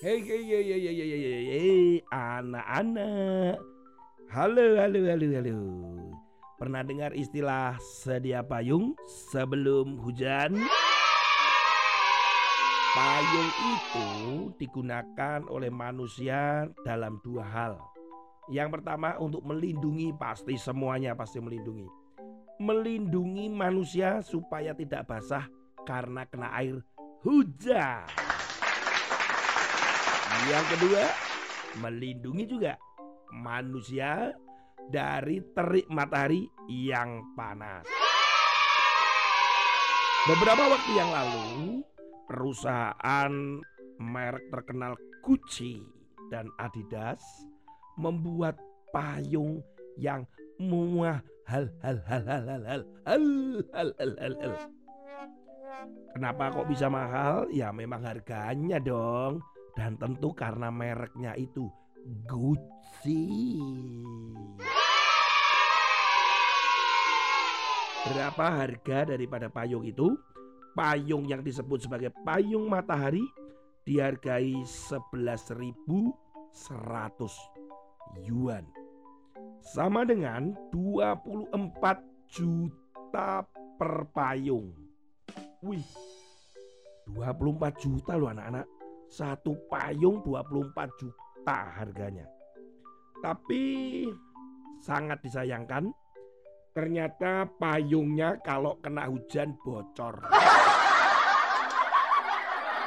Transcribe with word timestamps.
Hei, 0.00 0.24
hei, 0.24 0.48
hei, 0.48 0.64
hei, 0.64 0.80
hei, 0.80 0.96
hei, 0.96 1.08
hei, 1.12 1.44
hei, 1.44 1.84
anak-anak. 2.08 3.60
Halo, 4.32 4.80
halo, 4.80 5.00
halo, 5.04 5.26
halo. 5.28 5.58
Pernah 6.56 6.80
dengar 6.88 7.12
istilah 7.12 7.76
sedia 8.00 8.40
payung 8.40 8.96
sebelum 9.28 10.00
hujan? 10.00 10.56
Payung 12.96 13.50
itu 13.60 14.08
digunakan 14.56 15.44
oleh 15.52 15.68
manusia 15.68 16.64
dalam 16.80 17.20
dua 17.20 17.44
hal. 17.44 17.76
Yang 18.48 18.80
pertama 18.80 19.20
untuk 19.20 19.44
melindungi 19.44 20.16
pasti 20.16 20.56
semuanya 20.56 21.12
pasti 21.12 21.44
melindungi. 21.44 21.84
Melindungi 22.56 23.52
manusia 23.52 24.24
supaya 24.24 24.72
tidak 24.72 25.04
basah 25.12 25.44
karena 25.84 26.24
kena 26.24 26.56
air 26.56 26.80
hujan. 27.20 28.39
Yang 30.48 30.64
kedua, 30.72 31.04
melindungi 31.84 32.44
juga 32.48 32.72
manusia 33.28 34.32
dari 34.88 35.44
terik 35.52 35.84
matahari 35.92 36.48
yang 36.64 37.36
panas. 37.36 37.84
Beberapa 40.24 40.64
waktu 40.72 40.90
yang 40.96 41.10
lalu, 41.12 41.84
perusahaan 42.24 43.32
merek 44.00 44.48
terkenal 44.48 44.96
Gucci 45.20 45.84
dan 46.32 46.48
Adidas 46.56 47.20
membuat 48.00 48.56
payung 48.96 49.60
yang 50.00 50.24
muah 50.56 51.20
hal 51.44 51.68
hal 51.84 52.00
hal 52.08 52.24
hal 52.24 52.44
hal 52.48 52.62
hal 52.64 52.82
hal 53.04 53.24
hal 53.76 53.90
hal 54.16 54.34
hal. 54.40 54.54
Kenapa 56.16 56.44
kok 56.52 56.68
bisa 56.68 56.88
mahal? 56.88 57.44
Ya 57.52 57.68
memang 57.72 58.00
harganya 58.04 58.80
dong. 58.80 59.44
Dan 59.80 59.96
tentu 59.96 60.36
karena 60.36 60.68
mereknya 60.68 61.32
itu 61.40 61.64
Gucci. 62.28 63.24
Berapa 68.04 68.60
harga 68.60 69.16
daripada 69.16 69.48
payung 69.48 69.88
itu? 69.88 70.12
Payung 70.76 71.24
yang 71.24 71.40
disebut 71.40 71.88
sebagai 71.88 72.12
payung 72.28 72.68
matahari 72.68 73.24
dihargai 73.88 74.60
11.100 74.68 76.12
yuan. 78.28 78.68
Sama 79.64 80.04
dengan 80.04 80.52
24 80.76 82.04
juta 82.28 83.48
per 83.80 84.04
payung. 84.12 84.76
Wih, 85.64 85.88
24 87.16 87.80
juta 87.80 88.20
loh 88.20 88.28
anak-anak. 88.28 88.79
Satu 89.10 89.58
payung 89.66 90.22
24 90.22 90.70
juta 91.02 91.58
harganya. 91.82 92.30
Tapi 93.18 94.06
sangat 94.78 95.18
disayangkan 95.26 95.90
ternyata 96.70 97.50
payungnya 97.58 98.38
kalau 98.38 98.78
kena 98.78 99.10
hujan 99.10 99.58
bocor. 99.66 100.30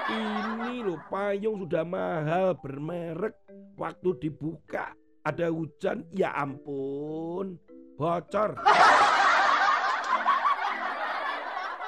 Ini 0.08 0.80
loh 0.80 1.04
payung 1.12 1.68
sudah 1.68 1.84
mahal 1.84 2.56
bermerek 2.56 3.36
waktu 3.76 4.16
dibuka 4.24 4.96
ada 5.28 5.52
hujan 5.52 6.08
ya 6.16 6.32
ampun 6.40 7.60
bocor. 8.00 8.64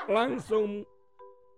Langsung 0.05 0.86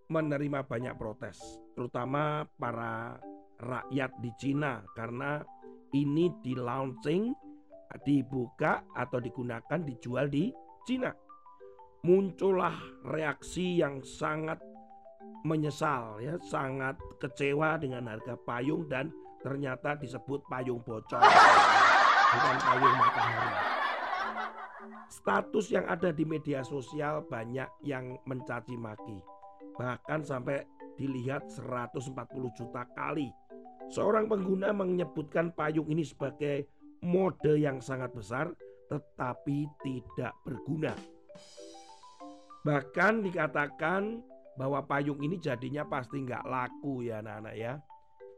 menerima 0.07 0.63
banyak 0.63 0.93
protes, 0.95 1.41
terutama 1.77 2.41
para 2.57 3.21
rakyat 3.61 4.17
di 4.17 4.33
Cina 4.41 4.81
karena 4.97 5.45
ini 5.93 6.33
di 6.41 6.57
launching, 6.57 7.29
dibuka 8.01 8.81
atau 8.97 9.21
digunakan 9.21 9.77
dijual 9.85 10.25
di 10.25 10.49
Cina. 10.89 11.13
Muncullah 12.01 12.73
reaksi 13.05 13.77
yang 13.77 14.01
sangat 14.01 14.57
menyesal 15.45 16.17
ya, 16.17 16.41
sangat 16.41 16.97
kecewa 17.21 17.77
dengan 17.77 18.09
harga 18.09 18.33
payung 18.41 18.89
dan 18.89 19.13
ternyata 19.45 19.93
disebut 20.01 20.41
payung 20.49 20.81
bocor 20.81 21.21
bukan 21.21 22.57
payung 22.57 22.95
matahari. 22.97 23.53
Status 25.07 25.71
yang 25.71 25.85
ada 25.87 26.11
di 26.11 26.27
media 26.27 26.65
sosial 26.65 27.23
banyak 27.25 27.69
yang 27.85 28.19
mencaci 28.27 28.75
maki. 28.75 29.23
Bahkan 29.79 30.19
sampai 30.25 30.76
dilihat 30.97 31.47
140 31.53 32.11
juta 32.57 32.83
kali. 32.97 33.29
Seorang 33.87 34.27
pengguna 34.27 34.75
menyebutkan 34.75 35.55
payung 35.55 35.87
ini 35.87 36.03
sebagai 36.03 36.67
mode 37.05 37.55
yang 37.55 37.79
sangat 37.79 38.11
besar 38.11 38.51
tetapi 38.91 39.67
tidak 39.83 40.33
berguna. 40.43 40.91
Bahkan 42.67 43.23
dikatakan 43.23 44.19
bahwa 44.57 44.83
payung 44.83 45.21
ini 45.23 45.39
jadinya 45.39 45.85
pasti 45.85 46.19
nggak 46.19 46.43
laku 46.43 47.05
ya 47.05 47.21
anak-anak 47.23 47.55
ya. 47.55 47.73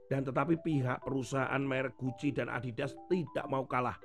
Dan 0.09 0.25
tetapi 0.25 0.57
pihak 0.65 1.05
perusahaan 1.05 1.61
merek 1.61 1.93
Gucci 1.97 2.33
dan 2.33 2.49
Adidas 2.49 2.97
tidak 3.07 3.45
mau 3.45 3.65
kalah. 3.69 3.97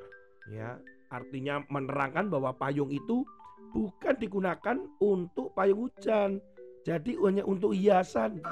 Ya, 0.52 0.76
artinya 1.08 1.64
menerangkan 1.72 2.28
bahwa 2.28 2.52
payung 2.52 2.92
itu 2.92 3.24
bukan 3.72 4.14
digunakan 4.20 4.76
untuk 5.00 5.56
payung 5.56 5.88
hujan. 5.88 6.44
Jadi 6.84 7.16
hanya 7.16 7.42
untuk 7.48 7.72
hiasan. 7.72 8.40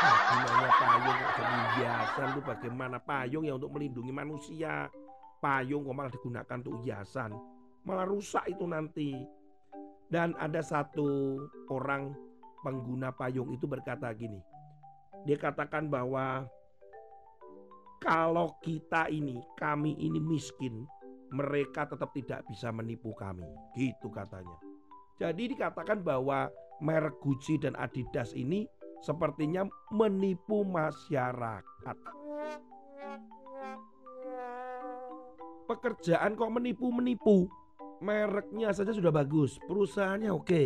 Nah, 0.00 0.72
payung 0.80 1.20
jadi 1.36 1.58
hiasan 1.76 2.28
itu 2.32 2.40
bagaimana 2.40 2.96
payung 3.04 3.44
yang 3.44 3.60
untuk 3.60 3.76
melindungi 3.76 4.08
manusia. 4.08 4.88
Payung 5.44 5.84
kok 5.84 5.92
malah 5.92 6.08
digunakan 6.08 6.56
untuk 6.56 6.80
hiasan. 6.80 7.36
Malah 7.84 8.08
rusak 8.08 8.48
itu 8.48 8.64
nanti. 8.64 9.12
Dan 10.08 10.32
ada 10.40 10.64
satu 10.64 11.36
orang 11.68 12.16
pengguna 12.64 13.12
payung 13.12 13.52
itu 13.52 13.68
berkata 13.68 14.08
gini. 14.16 14.40
Dia 15.28 15.36
katakan 15.36 15.92
bahwa 15.92 16.48
kalau 18.00 18.56
kita 18.64 19.12
ini, 19.12 19.36
kami 19.60 19.92
ini 20.00 20.16
miskin, 20.16 20.88
mereka 21.28 21.84
tetap 21.84 22.08
tidak 22.16 22.40
bisa 22.48 22.72
menipu 22.72 23.12
kami. 23.12 23.44
Gitu 23.76 24.08
katanya. 24.08 24.56
Jadi 25.20 25.52
dikatakan 25.52 26.00
bahwa 26.00 26.48
merek 26.80 27.20
Gucci 27.20 27.60
dan 27.60 27.76
Adidas 27.76 28.32
ini 28.36 28.64
sepertinya 29.00 29.64
menipu 29.92 30.64
masyarakat. 30.64 31.96
Pekerjaan 35.70 36.34
kok 36.34 36.50
menipu-menipu? 36.50 37.46
Mereknya 38.02 38.74
saja 38.74 38.90
sudah 38.90 39.12
bagus, 39.14 39.60
perusahaannya 39.68 40.34
oke. 40.34 40.62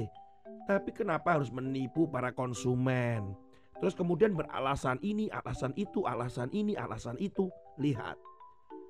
Tapi 0.64 0.90
kenapa 0.96 1.36
harus 1.36 1.52
menipu 1.52 2.08
para 2.08 2.32
konsumen? 2.32 3.36
Terus 3.82 3.92
kemudian 3.92 4.32
beralasan 4.32 4.96
ini, 5.04 5.28
alasan 5.28 5.76
itu, 5.76 6.08
alasan 6.08 6.48
ini, 6.56 6.72
alasan 6.72 7.20
itu. 7.20 7.52
Lihat, 7.76 8.16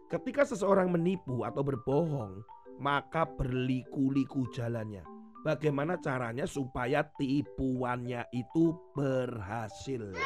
ketika 0.06 0.46
seseorang 0.46 0.92
menipu 0.92 1.42
atau 1.42 1.66
berbohong, 1.66 2.46
maka 2.78 3.26
berliku-liku 3.26 4.46
jalannya. 4.54 5.13
Bagaimana 5.44 6.00
caranya 6.00 6.48
supaya 6.48 7.04
tipuannya 7.20 8.24
itu 8.32 8.72
berhasil? 8.96 10.16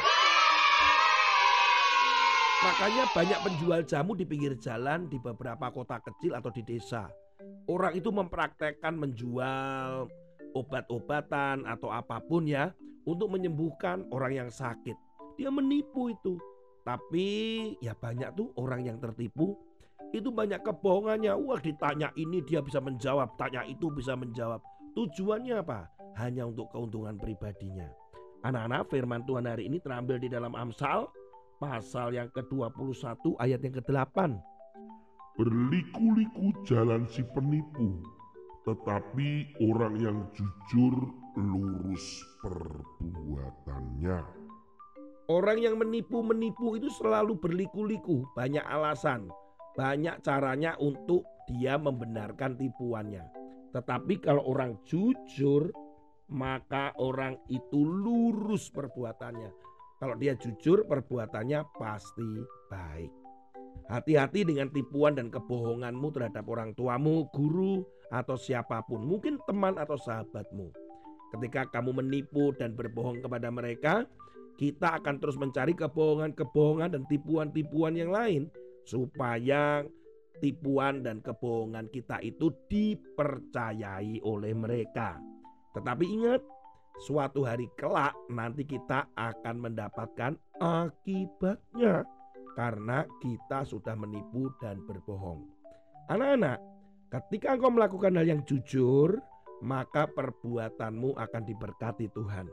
Makanya 2.62 3.10
banyak 3.10 3.38
penjual 3.42 3.82
jamu 3.82 4.14
di 4.14 4.22
pinggir 4.22 4.54
jalan 4.62 5.10
di 5.10 5.18
beberapa 5.18 5.74
kota 5.74 5.98
kecil 6.06 6.38
atau 6.38 6.54
di 6.54 6.62
desa. 6.62 7.10
Orang 7.66 7.98
itu 7.98 8.14
mempraktekkan 8.14 8.94
menjual 8.94 10.06
obat-obatan 10.54 11.66
atau 11.66 11.90
apa 11.90 12.22
pun 12.22 12.46
ya 12.46 12.70
untuk 13.02 13.34
menyembuhkan 13.34 14.06
orang 14.14 14.46
yang 14.46 14.50
sakit. 14.54 14.94
Dia 15.34 15.50
menipu 15.50 16.14
itu. 16.14 16.38
Tapi 16.86 17.26
ya 17.82 17.98
banyak 17.98 18.38
tuh 18.38 18.54
orang 18.54 18.86
yang 18.86 19.02
tertipu. 19.02 19.58
Itu 20.14 20.30
banyak 20.30 20.62
kebohongannya. 20.62 21.34
Wah 21.42 21.58
ditanya 21.58 22.14
ini 22.14 22.38
dia 22.46 22.62
bisa 22.62 22.78
menjawab. 22.78 23.34
Tanya 23.34 23.66
itu 23.66 23.90
bisa 23.90 24.14
menjawab. 24.14 24.62
Tujuannya 24.98 25.62
apa? 25.62 25.86
Hanya 26.18 26.50
untuk 26.50 26.74
keuntungan 26.74 27.14
pribadinya. 27.22 27.86
Anak-anak 28.42 28.90
firman 28.90 29.22
Tuhan 29.30 29.46
hari 29.46 29.70
ini 29.70 29.78
terambil 29.78 30.18
di 30.18 30.26
dalam 30.26 30.58
Amsal. 30.58 31.06
Pasal 31.62 32.18
yang 32.18 32.26
ke-21 32.34 33.38
ayat 33.38 33.62
yang 33.62 33.78
ke-8. 33.78 34.18
Berliku-liku 35.38 36.50
jalan 36.66 37.06
si 37.06 37.22
penipu, 37.30 38.02
tetapi 38.66 39.54
orang 39.70 40.02
yang 40.02 40.18
jujur 40.34 41.14
lurus 41.38 42.06
perbuatannya. 42.42 44.18
Orang 45.30 45.62
yang 45.62 45.78
menipu-menipu 45.78 46.74
itu 46.74 46.90
selalu 46.90 47.38
berliku-liku, 47.38 48.26
banyak 48.34 48.66
alasan, 48.66 49.30
banyak 49.78 50.18
caranya 50.26 50.74
untuk 50.82 51.22
dia 51.46 51.78
membenarkan 51.78 52.58
tipuannya. 52.58 53.37
Tetapi 53.72 54.24
kalau 54.24 54.44
orang 54.48 54.80
jujur, 54.88 55.68
maka 56.32 56.92
orang 57.00 57.36
itu 57.48 57.84
lurus 57.84 58.68
perbuatannya. 58.72 59.50
Kalau 59.98 60.14
dia 60.14 60.38
jujur, 60.38 60.86
perbuatannya 60.86 61.60
pasti 61.74 62.30
baik. 62.70 63.12
Hati-hati 63.88 64.44
dengan 64.44 64.68
tipuan 64.68 65.16
dan 65.16 65.32
kebohonganmu 65.32 66.12
terhadap 66.12 66.44
orang 66.46 66.76
tuamu, 66.76 67.26
guru, 67.32 67.82
atau 68.12 68.36
siapa 68.36 68.84
pun, 68.84 69.00
mungkin 69.04 69.40
teman 69.48 69.80
atau 69.80 69.96
sahabatmu. 69.96 70.68
Ketika 71.32 71.68
kamu 71.72 72.00
menipu 72.00 72.52
dan 72.56 72.72
berbohong 72.72 73.20
kepada 73.20 73.48
mereka, 73.52 74.04
kita 74.56 75.00
akan 75.00 75.20
terus 75.20 75.36
mencari 75.36 75.72
kebohongan-kebohongan 75.76 76.96
dan 76.96 77.02
tipuan-tipuan 77.08 77.94
yang 77.96 78.10
lain 78.12 78.48
supaya 78.88 79.84
tipuan 80.38 81.04
dan 81.04 81.22
kebohongan 81.22 81.90
kita 81.90 82.22
itu 82.22 82.50
dipercayai 82.70 84.22
oleh 84.22 84.52
mereka. 84.54 85.18
Tetapi 85.74 86.04
ingat, 86.06 86.42
suatu 87.06 87.46
hari 87.46 87.70
kelak 87.78 88.14
nanti 88.32 88.66
kita 88.66 89.06
akan 89.14 89.56
mendapatkan 89.62 90.34
akibatnya 90.58 92.02
karena 92.58 93.06
kita 93.22 93.62
sudah 93.62 93.94
menipu 93.94 94.50
dan 94.58 94.82
berbohong. 94.82 95.46
Anak-anak, 96.10 96.58
ketika 97.12 97.54
engkau 97.54 97.70
melakukan 97.70 98.18
hal 98.18 98.26
yang 98.26 98.42
jujur, 98.42 99.14
maka 99.62 100.10
perbuatanmu 100.10 101.14
akan 101.14 101.42
diberkati 101.46 102.10
Tuhan. 102.10 102.46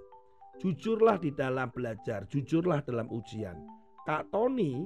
Jujurlah 0.61 1.17
di 1.19 1.33
dalam 1.33 1.73
belajar, 1.73 2.29
jujurlah 2.29 2.85
dalam 2.85 3.09
ujian. 3.11 3.57
Kak 4.05 4.29
Tony 4.29 4.85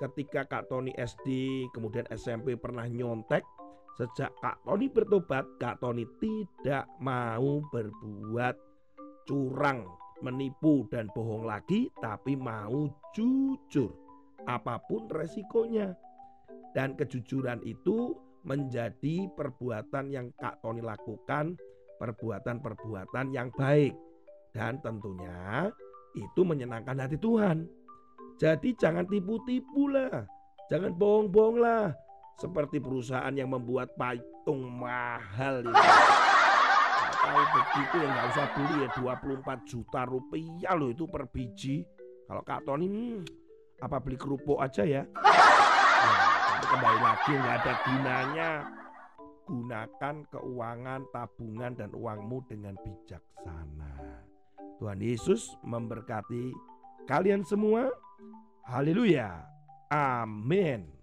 ketika 0.00 0.48
Kak 0.48 0.72
Tony 0.72 0.90
SD 0.96 1.28
kemudian 1.76 2.08
SMP 2.08 2.56
pernah 2.56 2.88
nyontek 2.88 3.44
sejak 4.00 4.32
Kak 4.40 4.64
Tony 4.64 4.88
bertobat 4.88 5.44
Kak 5.60 5.84
Tony 5.84 6.08
tidak 6.18 6.88
mau 7.04 7.60
berbuat 7.68 8.56
curang 9.28 9.84
menipu 10.24 10.88
dan 10.88 11.12
bohong 11.12 11.44
lagi 11.44 11.92
tapi 12.00 12.36
mau 12.36 12.88
jujur 13.12 13.92
apa 14.48 14.80
pun 14.88 15.04
resikonya 15.12 15.92
dan 16.72 16.96
kejujuran 16.96 17.60
itu 17.68 18.16
menjadi 18.40 19.28
perbuatan 19.36 20.08
yang 20.08 20.32
Kak 20.40 20.64
Tony 20.64 20.80
lakukan 20.80 21.60
perbuatan-perbuatan 22.00 23.36
yang 23.36 23.52
baik 23.52 23.92
dan 24.56 24.80
tentunya 24.80 25.68
itu 26.16 26.40
menyenangkan 26.42 26.98
hati 26.98 27.20
Tuhan. 27.20 27.68
Jadi 28.40 28.72
jangan 28.72 29.04
tipu-tipu 29.04 29.92
lah. 29.92 30.24
Jangan 30.72 30.96
bohong-bohong 30.96 31.60
lah. 31.60 31.92
Seperti 32.40 32.80
perusahaan 32.80 33.36
yang 33.36 33.52
membuat 33.52 33.92
patung 34.00 34.64
mahal 34.64 35.60
itu. 35.60 35.76
Kalau 37.20 37.44
begitu 37.52 37.94
ya 38.00 38.08
nggak 38.08 38.26
usah 38.32 38.46
beli 38.56 38.76
ya 38.80 38.88
24 38.96 39.68
juta 39.68 40.00
rupiah 40.08 40.72
loh 40.72 40.88
itu 40.88 41.04
per 41.04 41.28
biji. 41.28 41.84
Kalau 42.24 42.40
Kak 42.40 42.64
Tony 42.64 42.88
hmm, 42.88 43.28
apa 43.84 44.00
beli 44.00 44.16
kerupuk 44.16 44.56
aja 44.56 44.88
ya. 44.88 45.04
Nah, 45.04 46.64
kembali 46.64 47.00
lagi 47.04 47.32
nggak 47.36 47.56
ada 47.60 47.72
gunanya. 47.84 48.50
Gunakan 49.44 50.14
keuangan, 50.32 51.00
tabungan 51.12 51.72
dan 51.76 51.92
uangmu 51.92 52.40
dengan 52.48 52.72
bijaksana. 52.80 54.24
Tuhan 54.80 55.04
Yesus 55.04 55.60
memberkati 55.60 56.56
kalian 57.04 57.44
semua. 57.44 57.92
Haleluya. 58.70 59.50
Amin. 59.90 60.99